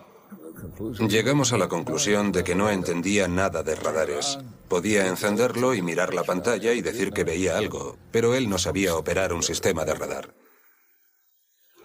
Llegamos 1.08 1.54
a 1.54 1.58
la 1.58 1.70
conclusión 1.70 2.32
de 2.32 2.44
que 2.44 2.56
no 2.56 2.70
entendía 2.70 3.28
nada 3.28 3.64
de 3.64 3.76
radares. 3.76 4.40
Podía 4.68 5.08
encenderlo 5.08 5.74
y 5.74 5.82
mirar 5.82 6.14
la 6.14 6.24
pantalla 6.24 6.74
y 6.74 6.82
decir 6.82 7.12
que 7.12 7.24
veía 7.24 7.58
algo, 7.58 7.98
pero 8.12 8.36
él 8.36 8.50
no 8.50 8.58
sabía 8.58 8.96
operar 8.96 9.34
un 9.34 9.44
sistema 9.44 9.86
de 9.86 9.96
radar. 9.96 10.41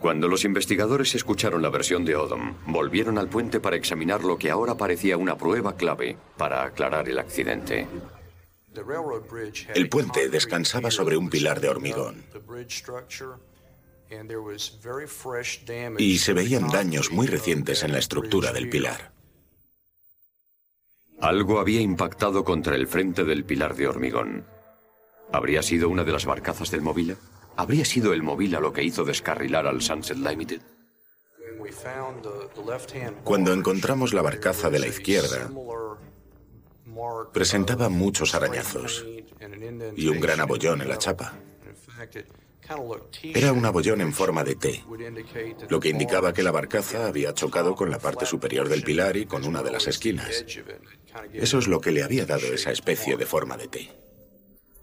Cuando 0.00 0.29
los 0.29 0.45
investigadores 0.45 1.15
escucharon 1.15 1.62
la 1.62 1.71
versión 1.71 2.05
de 2.05 2.17
Odom, 2.17 2.55
volvieron 2.67 3.19
al 3.19 3.29
puente 3.29 3.61
para 3.61 3.76
examinar 3.76 4.25
lo 4.25 4.37
que 4.37 4.50
ahora 4.50 4.76
parecía 4.76 5.17
una 5.17 5.38
prueba 5.38 5.76
clave 5.76 6.17
para 6.37 6.65
aclarar 6.65 7.09
el 7.09 7.19
accidente. 7.19 7.87
El 9.75 9.88
puente 9.88 10.29
descansaba 10.29 10.91
sobre 10.91 11.17
un 11.17 11.31
pilar 11.31 11.61
de 11.61 11.71
hormigón. 11.71 12.25
Y 15.99 16.19
se 16.19 16.33
veían 16.35 16.69
daños 16.69 17.11
muy 17.11 17.26
recientes 17.26 17.83
en 17.83 17.93
la 17.93 17.99
estructura 17.99 18.53
del 18.53 18.69
pilar. 18.69 19.12
Algo 21.21 21.59
había 21.59 21.81
impactado 21.81 22.45
contra 22.45 22.76
el 22.76 22.87
frente 22.87 23.25
del 23.25 23.45
pilar 23.45 23.75
de 23.75 23.88
hormigón. 23.88 24.45
¿Habría 25.33 25.62
sido 25.62 25.88
una 25.88 26.05
de 26.05 26.12
las 26.12 26.26
barcazas 26.26 26.71
del 26.71 26.83
Movila? 26.83 27.17
¿Habría 27.56 27.84
sido 27.84 28.12
el 28.12 28.22
Movila 28.22 28.60
lo 28.60 28.72
que 28.72 28.82
hizo 28.82 29.04
descarrilar 29.04 29.66
al 29.66 29.80
Sunset 29.80 30.18
Limited? 30.18 30.60
Cuando 33.25 33.52
encontramos 33.52 34.12
la 34.12 34.22
barcaza 34.22 34.70
de 34.70 34.78
la 34.78 34.86
izquierda, 34.86 35.50
presentaba 37.32 37.88
muchos 37.88 38.34
arañazos 38.34 39.04
y 39.96 40.08
un 40.08 40.20
gran 40.20 40.40
abollón 40.40 40.82
en 40.82 40.88
la 40.88 40.98
chapa. 40.98 41.34
Era 43.22 43.52
un 43.52 43.64
abollón 43.64 44.00
en 44.00 44.12
forma 44.12 44.42
de 44.42 44.56
T, 44.56 44.84
lo 45.68 45.78
que 45.78 45.88
indicaba 45.88 46.32
que 46.32 46.42
la 46.42 46.50
barcaza 46.50 47.06
había 47.06 47.32
chocado 47.32 47.75
con 47.75 47.90
la 47.90 47.98
parte 47.98 48.26
superior 48.26 48.68
del 48.68 48.82
pilar 48.82 49.16
y 49.16 49.26
con 49.26 49.44
una 49.44 49.62
de 49.62 49.70
las 49.70 49.86
esquinas. 49.86 50.44
Eso 51.32 51.58
es 51.58 51.68
lo 51.68 51.80
que 51.80 51.92
le 51.92 52.02
había 52.02 52.26
dado 52.26 52.46
esa 52.52 52.72
especie 52.72 53.16
de 53.16 53.26
forma 53.26 53.56
de 53.56 53.68
T. 53.68 54.05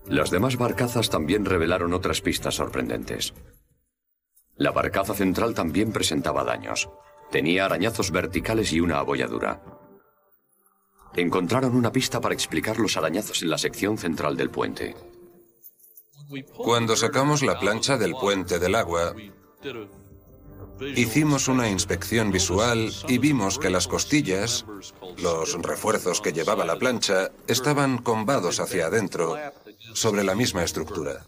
Las 0.08 0.32
demás 0.32 0.58
barcazas 0.58 1.10
también 1.10 1.46
revelaron 1.46 1.94
otras 1.94 2.22
pistas 2.22 2.56
sorprendentes. 2.56 3.34
La 4.56 4.72
barcaza 4.72 5.14
central 5.14 5.54
también 5.54 5.92
presentaba 5.92 6.44
daños. 6.44 6.90
Tenía 7.32 7.66
arañazos 7.66 8.12
verticales 8.12 8.74
y 8.74 8.82
una 8.82 9.00
abolladura. 9.00 9.62
Encontraron 11.16 11.76
una 11.76 11.92
pista 11.92 12.20
para 12.20 12.34
explicar 12.34 12.80
los 12.80 12.98
arañazos 12.98 13.42
en 13.44 13.50
la 13.50 13.58
sección 13.58 13.98
central 13.98 14.36
del 14.36 14.50
puente. 14.50 14.96
Cuando 16.56 16.96
sacamos 16.96 17.44
la 17.44 17.60
plancha 17.60 17.98
del 17.98 18.14
puente 18.14 18.60
del 18.60 18.76
agua, 18.76 19.16
hicimos 20.96 21.48
una 21.48 21.70
inspección 21.70 22.32
visual 22.32 22.92
y 23.08 23.18
vimos 23.20 23.60
que 23.60 23.70
las 23.70 23.88
costillas, 23.88 24.66
los 25.18 25.54
refuerzos 25.62 26.22
que 26.22 26.34
llevaba 26.34 26.66
la 26.66 26.78
plancha, 26.78 27.32
estaban 27.48 28.00
combados 28.00 28.60
hacia 28.60 28.88
adentro 28.88 29.38
sobre 29.94 30.24
la 30.24 30.36
misma 30.36 30.64
estructura. 30.64 31.26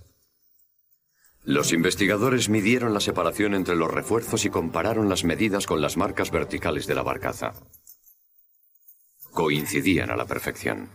Los 1.43 1.73
investigadores 1.73 2.49
midieron 2.49 2.93
la 2.93 2.99
separación 2.99 3.53
entre 3.53 3.75
los 3.75 3.91
refuerzos 3.91 4.45
y 4.45 4.49
compararon 4.49 5.09
las 5.09 5.23
medidas 5.23 5.67
con 5.67 5.79
las 5.79 5.95
marcas 5.95 6.31
verticales 6.31 6.87
de 6.87 6.95
la 6.95 7.03
barcaza. 7.03 7.53
Coincidían 9.31 10.09
a 10.09 10.15
la 10.15 10.25
perfección. 10.25 10.89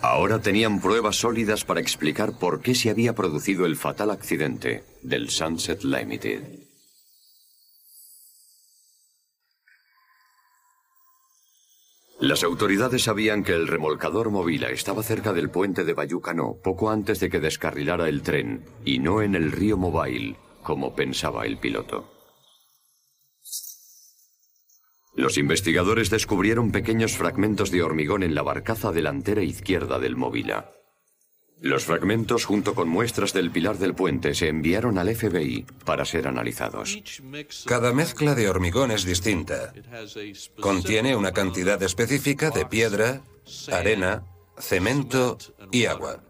Ahora 0.00 0.40
tenían 0.40 0.80
pruebas 0.80 1.16
sólidas 1.16 1.66
para 1.66 1.80
explicar 1.80 2.38
por 2.38 2.62
qué 2.62 2.74
se 2.74 2.88
había 2.88 3.14
producido 3.14 3.66
el 3.66 3.76
fatal 3.76 4.10
accidente 4.10 4.82
del 5.02 5.28
Sunset 5.28 5.84
Limited. 5.84 6.69
Las 12.20 12.44
autoridades 12.44 13.04
sabían 13.04 13.42
que 13.42 13.54
el 13.54 13.66
remolcador 13.66 14.30
Movila 14.30 14.68
estaba 14.68 15.02
cerca 15.02 15.32
del 15.32 15.48
puente 15.48 15.84
de 15.84 15.94
Bayucano 15.94 16.58
poco 16.62 16.90
antes 16.90 17.18
de 17.18 17.30
que 17.30 17.40
descarrilara 17.40 18.10
el 18.10 18.20
tren 18.20 18.66
y 18.84 18.98
no 18.98 19.22
en 19.22 19.34
el 19.34 19.50
río 19.50 19.78
Mobile, 19.78 20.36
como 20.62 20.94
pensaba 20.94 21.46
el 21.46 21.56
piloto. 21.56 22.12
Los 25.14 25.38
investigadores 25.38 26.10
descubrieron 26.10 26.72
pequeños 26.72 27.16
fragmentos 27.16 27.70
de 27.70 27.82
hormigón 27.82 28.22
en 28.22 28.34
la 28.34 28.42
barcaza 28.42 28.92
delantera 28.92 29.42
izquierda 29.42 29.98
del 29.98 30.16
Movila. 30.16 30.72
Los 31.60 31.84
fragmentos 31.84 32.46
junto 32.46 32.74
con 32.74 32.88
muestras 32.88 33.34
del 33.34 33.50
pilar 33.50 33.76
del 33.76 33.94
puente 33.94 34.34
se 34.34 34.48
enviaron 34.48 34.96
al 34.96 35.14
FBI 35.14 35.66
para 35.84 36.06
ser 36.06 36.26
analizados. 36.26 36.98
Cada 37.66 37.92
mezcla 37.92 38.34
de 38.34 38.48
hormigón 38.48 38.90
es 38.90 39.04
distinta. 39.04 39.72
Contiene 40.58 41.14
una 41.16 41.32
cantidad 41.32 41.82
específica 41.82 42.50
de 42.50 42.64
piedra, 42.64 43.22
arena, 43.70 44.24
cemento 44.58 45.36
y 45.70 45.84
agua. 45.84 46.24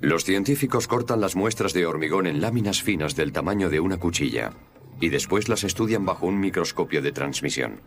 Los 0.00 0.24
científicos 0.24 0.88
cortan 0.88 1.20
las 1.20 1.36
muestras 1.36 1.72
de 1.72 1.86
hormigón 1.86 2.26
en 2.26 2.40
láminas 2.40 2.82
finas 2.82 3.14
del 3.14 3.32
tamaño 3.32 3.70
de 3.70 3.80
una 3.80 3.98
cuchilla 3.98 4.52
y 5.00 5.10
después 5.10 5.48
las 5.48 5.62
estudian 5.62 6.04
bajo 6.04 6.26
un 6.26 6.40
microscopio 6.40 7.02
de 7.02 7.12
transmisión. 7.12 7.80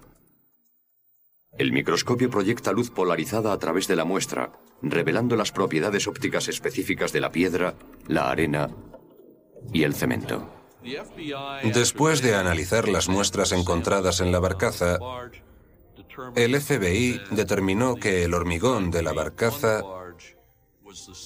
El 1.59 1.73
microscopio 1.73 2.29
proyecta 2.29 2.71
luz 2.71 2.89
polarizada 2.89 3.51
a 3.51 3.59
través 3.59 3.85
de 3.89 3.97
la 3.97 4.05
muestra, 4.05 4.53
revelando 4.81 5.35
las 5.35 5.51
propiedades 5.51 6.07
ópticas 6.07 6.47
específicas 6.47 7.11
de 7.11 7.19
la 7.19 7.33
piedra, 7.33 7.75
la 8.07 8.31
arena 8.31 8.69
y 9.73 9.83
el 9.83 9.93
cemento. 9.93 10.49
Después 11.65 12.21
de 12.21 12.35
analizar 12.35 12.87
las 12.87 13.09
muestras 13.09 13.51
encontradas 13.51 14.21
en 14.21 14.31
la 14.31 14.39
barcaza, 14.39 14.99
el 16.33 16.61
FBI 16.61 17.19
determinó 17.31 17.95
que 17.95 18.23
el 18.23 18.33
hormigón 18.33 18.89
de 18.89 19.03
la 19.03 19.11
barcaza 19.11 19.81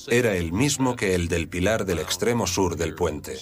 era 0.08 0.36
el 0.36 0.52
mismo 0.52 0.96
que 0.96 1.13
el 1.13 1.28
del 1.28 1.48
pilar 1.48 1.86
del 1.86 2.00
extremo 2.00 2.48
sur 2.48 2.75
del 2.75 2.96
puente. 2.96 3.38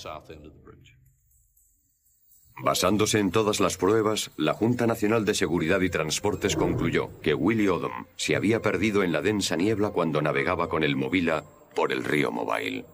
Basándose 2.57 3.19
en 3.19 3.31
todas 3.31 3.59
las 3.59 3.77
pruebas, 3.77 4.31
la 4.37 4.53
Junta 4.53 4.85
Nacional 4.85 5.25
de 5.25 5.33
Seguridad 5.33 5.81
y 5.81 5.89
Transportes 5.89 6.55
concluyó 6.55 7.19
que 7.21 7.33
Willie 7.33 7.69
Odom 7.69 8.05
se 8.15 8.35
había 8.35 8.61
perdido 8.61 9.03
en 9.03 9.11
la 9.11 9.21
densa 9.21 9.55
niebla 9.55 9.89
cuando 9.89 10.21
navegaba 10.21 10.69
con 10.69 10.83
el 10.83 10.95
Movila 10.95 11.43
por 11.75 11.91
el 11.91 12.03
río 12.03 12.31
Mobile. 12.31 12.85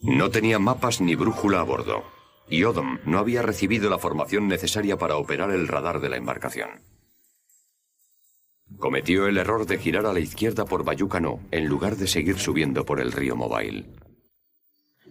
No 0.00 0.30
tenía 0.30 0.58
mapas 0.58 1.00
ni 1.00 1.14
brújula 1.14 1.60
a 1.60 1.64
bordo, 1.64 2.04
y 2.48 2.64
Odom 2.64 2.98
no 3.04 3.18
había 3.18 3.42
recibido 3.42 3.90
la 3.90 3.98
formación 3.98 4.48
necesaria 4.48 4.96
para 4.96 5.16
operar 5.16 5.50
el 5.50 5.66
radar 5.66 6.00
de 6.00 6.08
la 6.08 6.16
embarcación. 6.16 6.82
Cometió 8.76 9.26
el 9.26 9.38
error 9.38 9.66
de 9.66 9.78
girar 9.78 10.06
a 10.06 10.12
la 10.12 10.20
izquierda 10.20 10.66
por 10.66 10.84
Bayucano 10.84 11.40
en 11.50 11.66
lugar 11.66 11.96
de 11.96 12.06
seguir 12.06 12.38
subiendo 12.38 12.84
por 12.84 13.00
el 13.00 13.12
río 13.12 13.34
Mobile. 13.34 13.86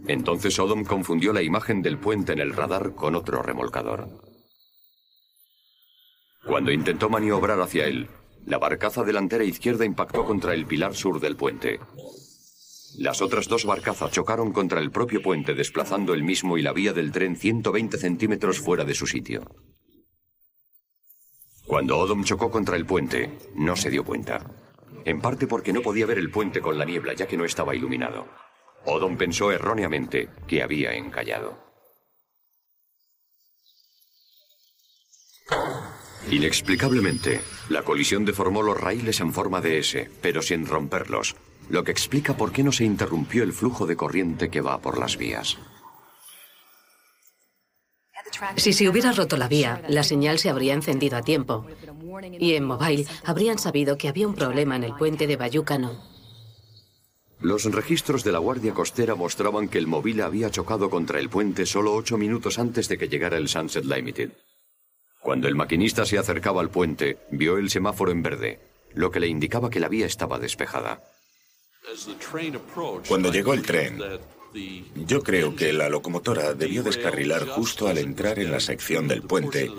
Entonces 0.06 0.60
Odom 0.60 0.84
confundió 0.84 1.34
la 1.34 1.42
imagen 1.42 1.82
del 1.82 1.98
puente 1.98 2.34
en 2.34 2.40
el 2.40 2.54
radar 2.54 2.94
con 2.94 3.16
otro 3.16 3.42
remolcador. 3.42 4.08
Cuando 6.46 6.72
intentó 6.72 7.10
maniobrar 7.10 7.60
hacia 7.60 7.88
él, 7.88 8.08
la 8.46 8.58
barcaza 8.58 9.04
delantera 9.04 9.44
izquierda 9.44 9.84
impactó 9.84 10.24
contra 10.24 10.54
el 10.54 10.66
pilar 10.66 10.96
sur 10.96 11.20
del 11.20 11.36
puente. 11.36 11.80
Las 12.98 13.22
otras 13.22 13.48
dos 13.48 13.66
barcazas 13.66 14.12
chocaron 14.12 14.54
contra 14.54 14.80
el 14.80 14.92
propio 14.92 15.22
puente, 15.22 15.54
desplazando 15.54 16.14
el 16.14 16.24
mismo 16.24 16.58
y 16.58 16.62
la 16.62 16.72
vía 16.72 16.94
del 16.94 17.12
tren 17.12 17.36
120 17.36 17.98
centímetros 17.98 18.60
fuera 18.60 18.86
de 18.86 18.94
su 18.94 19.06
sitio. 19.06 19.44
Cuando 21.66 21.98
Odom 22.00 22.24
chocó 22.24 22.50
contra 22.50 22.78
el 22.78 22.86
puente, 22.86 23.38
no 23.56 23.76
se 23.76 23.90
dio 23.90 24.06
cuenta. 24.06 24.40
En 25.04 25.20
parte 25.20 25.48
porque 25.48 25.74
no 25.74 25.82
podía 25.82 26.06
ver 26.06 26.18
el 26.18 26.32
puente 26.32 26.62
con 26.62 26.78
la 26.78 26.86
niebla, 26.86 27.14
ya 27.14 27.28
que 27.28 27.36
no 27.36 27.44
estaba 27.44 27.76
iluminado. 27.76 28.26
Odom 28.88 29.18
pensó 29.18 29.52
erróneamente 29.52 30.30
que 30.48 30.64
había 30.64 30.94
encallado. 30.94 31.58
Inexplicablemente, 36.32 37.42
la 37.70 37.84
colisión 37.84 38.24
deformó 38.24 38.62
los 38.62 38.80
raíles 38.80 39.20
en 39.20 39.34
forma 39.34 39.60
de 39.60 39.80
S, 39.80 40.10
pero 40.22 40.42
sin 40.42 40.66
romperlos, 40.66 41.36
lo 41.70 41.84
que 41.84 41.92
explica 41.92 42.36
por 42.36 42.52
qué 42.54 42.64
no 42.64 42.72
se 42.72 42.86
interrumpió 42.86 43.44
el 43.44 43.54
flujo 43.54 43.86
de 43.86 43.98
corriente 43.98 44.50
que 44.50 44.62
va 44.62 44.80
por 44.80 44.98
las 44.98 45.18
vías. 45.18 45.58
Si 48.56 48.72
se 48.72 48.88
hubiera 48.88 49.12
roto 49.12 49.36
la 49.36 49.48
vía, 49.48 49.82
la 49.90 50.04
señal 50.04 50.40
se 50.40 50.50
habría 50.50 50.74
encendido 50.74 51.18
a 51.18 51.22
tiempo. 51.22 51.66
Y 52.40 52.54
en 52.54 52.64
Mobile 52.64 53.06
habrían 53.26 53.58
sabido 53.58 53.98
que 53.98 54.08
había 54.08 54.28
un 54.28 54.36
problema 54.36 54.76
en 54.76 54.84
el 54.84 54.96
puente 54.96 55.28
de 55.28 55.36
Bayucano. 55.36 56.17
Los 57.40 57.66
registros 57.66 58.24
de 58.24 58.32
la 58.32 58.40
Guardia 58.40 58.74
Costera 58.74 59.14
mostraban 59.14 59.68
que 59.68 59.78
el 59.78 59.86
móvil 59.86 60.22
había 60.22 60.50
chocado 60.50 60.90
contra 60.90 61.20
el 61.20 61.30
puente 61.30 61.66
solo 61.66 61.94
ocho 61.94 62.18
minutos 62.18 62.58
antes 62.58 62.88
de 62.88 62.98
que 62.98 63.08
llegara 63.08 63.38
el 63.38 63.48
Sunset 63.48 63.86
Limited. 63.86 64.32
Cuando 65.22 65.48
el 65.48 65.56
maquinista 65.56 66.06
se 66.06 66.18
acercaba 66.18 66.62
al 66.62 66.72
puente, 66.72 67.18
vio 67.32 67.58
el 67.58 67.70
semáforo 67.70 68.12
en 68.12 68.24
verde, 68.24 68.60
lo 68.94 69.12
que 69.12 69.20
le 69.20 69.28
indicaba 69.28 69.70
que 69.70 69.80
la 69.80 69.90
vía 69.90 70.08
estaba 70.08 70.40
despejada. 70.40 71.04
Cuando 73.08 73.32
llegó 73.32 73.54
el 73.54 73.62
tren, 73.62 74.02
yo 74.96 75.22
creo 75.22 75.56
que 75.56 75.74
la 75.74 75.90
locomotora 75.90 76.54
debió 76.54 76.82
descarrilar 76.82 77.48
justo 77.48 77.88
al 77.88 78.00
entrar 78.00 78.40
en 78.40 78.52
la 78.52 78.60
sección 78.60 79.08
del 79.08 79.22
puente 79.22 79.72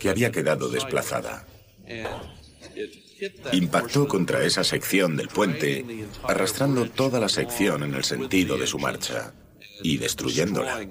que 0.00 0.08
había 0.08 0.32
quedado 0.32 0.68
desplazada. 0.70 1.46
Impactó 3.52 4.06
contra 4.08 4.44
esa 4.44 4.64
sección 4.64 5.16
del 5.16 5.28
puente, 5.28 6.06
arrastrando 6.22 6.88
toda 6.90 7.20
la 7.20 7.28
sección 7.28 7.82
en 7.82 7.94
el 7.94 8.04
sentido 8.04 8.56
de 8.56 8.66
su 8.66 8.78
marcha 8.78 9.34
y 9.82 9.98
destruyéndola. 9.98 10.86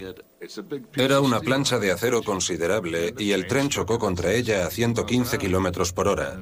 Era 0.96 1.20
una 1.22 1.40
plancha 1.40 1.80
de 1.80 1.92
acero 1.92 2.22
considerable 2.24 3.14
y 3.18 3.32
el 3.32 3.48
tren 3.48 3.70
chocó 3.70 3.98
contra 3.98 4.34
ella 4.34 4.68
a 4.68 4.70
115 4.70 5.38
kilómetros 5.38 5.94
por 5.94 6.08
hora. 6.08 6.42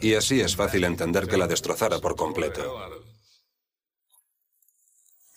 Y 0.00 0.14
así 0.14 0.40
es 0.40 0.56
fácil 0.56 0.84
entender 0.84 1.28
que 1.28 1.36
la 1.36 1.46
destrozara 1.46 1.98
por 1.98 2.16
completo. 2.16 2.62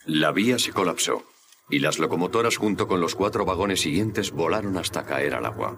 La 0.05 0.31
vía 0.31 0.59
se 0.59 0.71
colapsó 0.71 1.23
y 1.69 1.79
las 1.79 1.97
locomotoras 1.97 2.57
junto 2.57 2.87
con 2.87 3.01
los 3.01 3.15
cuatro 3.15 3.43
vagones 3.43 3.81
siguientes 3.81 4.31
volaron 4.31 4.77
hasta 4.77 5.05
caer 5.05 5.33
al 5.33 5.45
agua. 5.45 5.77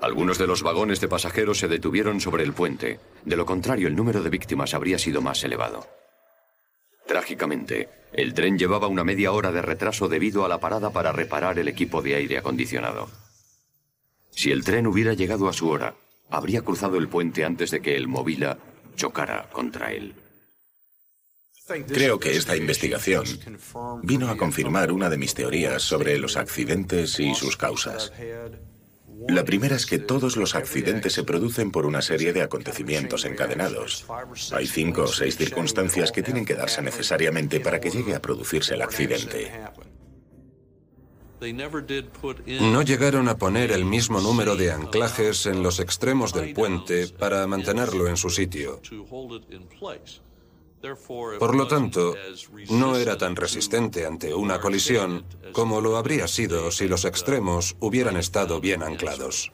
Algunos 0.00 0.38
de 0.38 0.46
los 0.46 0.62
vagones 0.62 1.00
de 1.00 1.08
pasajeros 1.08 1.58
se 1.58 1.68
detuvieron 1.68 2.20
sobre 2.20 2.44
el 2.44 2.52
puente, 2.52 3.00
de 3.24 3.36
lo 3.36 3.44
contrario 3.44 3.88
el 3.88 3.96
número 3.96 4.22
de 4.22 4.30
víctimas 4.30 4.74
habría 4.74 4.98
sido 4.98 5.20
más 5.20 5.42
elevado. 5.42 5.86
Trágicamente, 7.06 7.88
el 8.12 8.32
tren 8.32 8.58
llevaba 8.58 8.86
una 8.86 9.02
media 9.02 9.32
hora 9.32 9.50
de 9.50 9.62
retraso 9.62 10.08
debido 10.08 10.44
a 10.44 10.48
la 10.48 10.60
parada 10.60 10.90
para 10.90 11.10
reparar 11.10 11.58
el 11.58 11.66
equipo 11.66 12.00
de 12.00 12.14
aire 12.14 12.38
acondicionado. 12.38 13.08
Si 14.30 14.52
el 14.52 14.62
tren 14.62 14.86
hubiera 14.86 15.14
llegado 15.14 15.48
a 15.48 15.52
su 15.52 15.68
hora, 15.68 15.94
habría 16.30 16.62
cruzado 16.62 16.96
el 16.96 17.08
puente 17.08 17.44
antes 17.44 17.70
de 17.70 17.80
que 17.80 17.96
el 17.96 18.06
Movila 18.06 18.58
chocara 18.94 19.48
contra 19.50 19.92
él. 19.92 20.14
Creo 21.86 22.18
que 22.18 22.36
esta 22.36 22.56
investigación 22.56 23.26
vino 24.02 24.30
a 24.30 24.36
confirmar 24.36 24.92
una 24.92 25.10
de 25.10 25.18
mis 25.18 25.34
teorías 25.34 25.82
sobre 25.82 26.18
los 26.18 26.36
accidentes 26.36 27.18
y 27.20 27.34
sus 27.34 27.56
causas. 27.56 28.12
La 29.26 29.44
primera 29.44 29.74
es 29.74 29.86
que 29.86 29.98
todos 29.98 30.36
los 30.36 30.54
accidentes 30.54 31.12
se 31.12 31.24
producen 31.24 31.70
por 31.72 31.86
una 31.86 32.02
serie 32.02 32.32
de 32.32 32.42
acontecimientos 32.42 33.24
encadenados. 33.24 34.06
Hay 34.52 34.66
cinco 34.66 35.02
o 35.02 35.06
seis 35.08 35.36
circunstancias 35.36 36.12
que 36.12 36.22
tienen 36.22 36.44
que 36.44 36.54
darse 36.54 36.82
necesariamente 36.82 37.58
para 37.58 37.80
que 37.80 37.90
llegue 37.90 38.14
a 38.14 38.22
producirse 38.22 38.74
el 38.74 38.82
accidente. 38.82 39.50
No 42.60 42.82
llegaron 42.82 43.28
a 43.28 43.38
poner 43.38 43.72
el 43.72 43.84
mismo 43.84 44.20
número 44.20 44.56
de 44.56 44.72
anclajes 44.72 45.46
en 45.46 45.62
los 45.62 45.80
extremos 45.80 46.32
del 46.32 46.52
puente 46.52 47.08
para 47.08 47.46
mantenerlo 47.46 48.08
en 48.08 48.16
su 48.16 48.30
sitio. 48.30 48.80
Por 51.38 51.56
lo 51.56 51.66
tanto, 51.66 52.14
no 52.70 52.96
era 52.96 53.18
tan 53.18 53.34
resistente 53.36 54.06
ante 54.06 54.32
una 54.34 54.60
colisión 54.60 55.24
como 55.52 55.80
lo 55.80 55.96
habría 55.96 56.28
sido 56.28 56.70
si 56.70 56.86
los 56.86 57.04
extremos 57.04 57.76
hubieran 57.80 58.16
estado 58.16 58.60
bien 58.60 58.82
anclados. 58.82 59.52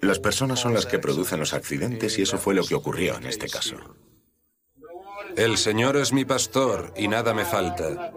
Las 0.00 0.18
personas 0.18 0.60
son 0.60 0.74
las 0.74 0.86
que 0.86 0.98
producen 0.98 1.40
los 1.40 1.54
accidentes 1.54 2.18
y 2.18 2.22
eso 2.22 2.38
fue 2.38 2.54
lo 2.54 2.64
que 2.64 2.74
ocurrió 2.74 3.16
en 3.16 3.26
este 3.26 3.48
caso. 3.48 3.76
El 5.36 5.58
Señor 5.58 5.96
es 5.96 6.12
mi 6.12 6.24
pastor 6.24 6.92
y 6.96 7.08
nada 7.08 7.34
me 7.34 7.44
falta. 7.44 8.12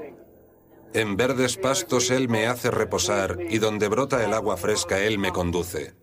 En 0.94 1.16
verdes 1.16 1.58
pastos 1.58 2.12
Él 2.12 2.30
me 2.30 2.48
hace 2.48 2.70
reposar 2.70 3.38
y 3.50 3.60
donde 3.60 3.88
brota 3.88 4.24
el 4.24 4.34
agua 4.34 4.58
fresca 4.58 5.00
Él 5.00 5.18
me 5.20 5.32
conduce. 5.32 6.03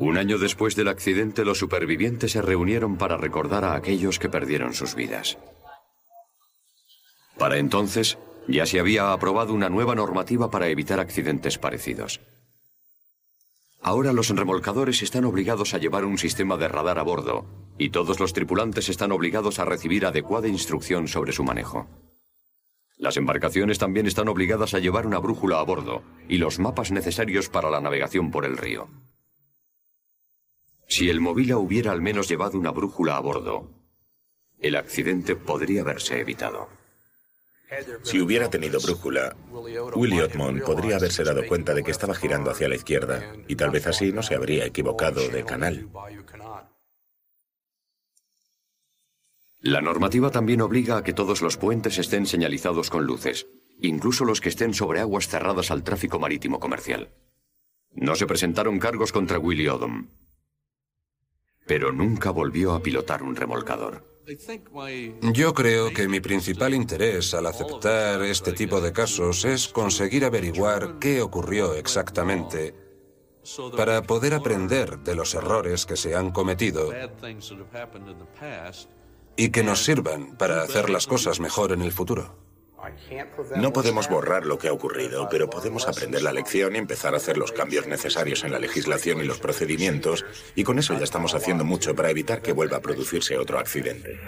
Un 0.00 0.16
año 0.16 0.38
después 0.38 0.76
del 0.76 0.88
accidente, 0.88 1.44
los 1.44 1.58
supervivientes 1.58 2.32
se 2.32 2.40
reunieron 2.40 2.96
para 2.96 3.18
recordar 3.18 3.66
a 3.66 3.74
aquellos 3.74 4.18
que 4.18 4.30
perdieron 4.30 4.72
sus 4.72 4.94
vidas. 4.94 5.36
Para 7.36 7.58
entonces, 7.58 8.16
ya 8.48 8.64
se 8.64 8.80
había 8.80 9.12
aprobado 9.12 9.52
una 9.52 9.68
nueva 9.68 9.94
normativa 9.94 10.50
para 10.50 10.68
evitar 10.68 11.00
accidentes 11.00 11.58
parecidos. 11.58 12.22
Ahora 13.82 14.14
los 14.14 14.30
remolcadores 14.30 15.02
están 15.02 15.26
obligados 15.26 15.74
a 15.74 15.78
llevar 15.78 16.06
un 16.06 16.16
sistema 16.16 16.56
de 16.56 16.68
radar 16.68 16.98
a 16.98 17.02
bordo 17.02 17.44
y 17.76 17.90
todos 17.90 18.20
los 18.20 18.32
tripulantes 18.32 18.88
están 18.88 19.12
obligados 19.12 19.58
a 19.58 19.66
recibir 19.66 20.06
adecuada 20.06 20.48
instrucción 20.48 21.08
sobre 21.08 21.32
su 21.32 21.44
manejo. 21.44 21.86
Las 22.96 23.18
embarcaciones 23.18 23.78
también 23.78 24.06
están 24.06 24.28
obligadas 24.28 24.72
a 24.72 24.78
llevar 24.78 25.06
una 25.06 25.18
brújula 25.18 25.60
a 25.60 25.62
bordo 25.62 26.02
y 26.26 26.38
los 26.38 26.58
mapas 26.58 26.90
necesarios 26.90 27.50
para 27.50 27.68
la 27.68 27.82
navegación 27.82 28.30
por 28.30 28.46
el 28.46 28.56
río. 28.56 28.88
Si 30.90 31.08
el 31.08 31.20
Movila 31.20 31.56
hubiera 31.56 31.92
al 31.92 32.02
menos 32.02 32.28
llevado 32.28 32.58
una 32.58 32.72
brújula 32.72 33.16
a 33.16 33.20
bordo, 33.20 33.70
el 34.58 34.74
accidente 34.74 35.36
podría 35.36 35.82
haberse 35.82 36.18
evitado. 36.18 36.68
Si 38.02 38.20
hubiera 38.20 38.50
tenido 38.50 38.80
brújula, 38.80 39.36
Willie 39.94 40.20
Otmond 40.20 40.64
podría 40.64 40.96
haberse 40.96 41.22
dado 41.22 41.46
cuenta 41.46 41.74
de 41.74 41.84
que 41.84 41.92
estaba 41.92 42.16
girando 42.16 42.50
hacia 42.50 42.68
la 42.68 42.74
izquierda 42.74 43.34
y 43.46 43.54
tal 43.54 43.70
vez 43.70 43.86
así 43.86 44.12
no 44.12 44.24
se 44.24 44.34
habría 44.34 44.66
equivocado 44.66 45.28
de 45.28 45.44
canal. 45.44 45.88
La 49.60 49.80
normativa 49.80 50.32
también 50.32 50.60
obliga 50.60 50.96
a 50.96 51.04
que 51.04 51.12
todos 51.12 51.40
los 51.40 51.56
puentes 51.56 51.98
estén 51.98 52.26
señalizados 52.26 52.90
con 52.90 53.04
luces, 53.04 53.46
incluso 53.80 54.24
los 54.24 54.40
que 54.40 54.48
estén 54.48 54.74
sobre 54.74 54.98
aguas 54.98 55.28
cerradas 55.28 55.70
al 55.70 55.84
tráfico 55.84 56.18
marítimo 56.18 56.58
comercial. 56.58 57.14
No 57.92 58.16
se 58.16 58.26
presentaron 58.26 58.80
cargos 58.80 59.12
contra 59.12 59.38
Willie 59.38 59.70
Odom, 59.70 60.08
pero 61.66 61.92
nunca 61.92 62.30
volvió 62.30 62.72
a 62.72 62.82
pilotar 62.82 63.22
un 63.22 63.36
remolcador. 63.36 64.04
Yo 65.32 65.54
creo 65.54 65.92
que 65.92 66.06
mi 66.06 66.20
principal 66.20 66.74
interés 66.74 67.34
al 67.34 67.46
aceptar 67.46 68.22
este 68.22 68.52
tipo 68.52 68.80
de 68.80 68.92
casos 68.92 69.44
es 69.44 69.68
conseguir 69.68 70.24
averiguar 70.24 70.98
qué 71.00 71.20
ocurrió 71.20 71.74
exactamente 71.74 72.74
para 73.76 74.02
poder 74.02 74.34
aprender 74.34 74.98
de 74.98 75.14
los 75.14 75.34
errores 75.34 75.86
que 75.86 75.96
se 75.96 76.14
han 76.14 76.30
cometido 76.30 76.92
y 79.36 79.50
que 79.50 79.64
nos 79.64 79.84
sirvan 79.84 80.36
para 80.36 80.62
hacer 80.62 80.90
las 80.90 81.06
cosas 81.06 81.40
mejor 81.40 81.72
en 81.72 81.82
el 81.82 81.92
futuro. 81.92 82.36
No 83.56 83.72
podemos 83.72 84.08
borrar 84.08 84.46
lo 84.46 84.58
que 84.58 84.68
ha 84.68 84.72
ocurrido, 84.72 85.28
pero 85.30 85.50
podemos 85.50 85.86
aprender 85.86 86.22
la 86.22 86.32
lección 86.32 86.74
y 86.74 86.78
empezar 86.78 87.14
a 87.14 87.18
hacer 87.18 87.36
los 87.36 87.52
cambios 87.52 87.86
necesarios 87.86 88.44
en 88.44 88.52
la 88.52 88.58
legislación 88.58 89.20
y 89.20 89.24
los 89.24 89.38
procedimientos, 89.38 90.24
y 90.54 90.64
con 90.64 90.78
eso 90.78 90.96
ya 90.96 91.04
estamos 91.04 91.34
haciendo 91.34 91.64
mucho 91.64 91.94
para 91.94 92.10
evitar 92.10 92.42
que 92.42 92.52
vuelva 92.52 92.78
a 92.78 92.80
producirse 92.80 93.36
otro 93.38 93.58
accidente. 93.58 94.18